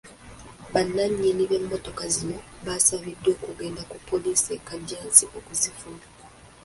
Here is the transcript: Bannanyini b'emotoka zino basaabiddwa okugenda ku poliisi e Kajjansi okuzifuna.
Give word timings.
Bannanyini 0.73 1.43
b'emotoka 1.49 2.03
zino 2.15 2.35
basaabiddwa 2.65 3.29
okugenda 3.35 3.81
ku 3.89 3.97
poliisi 4.09 4.47
e 4.57 4.59
Kajjansi 4.67 5.23
okuzifuna. 5.37 6.05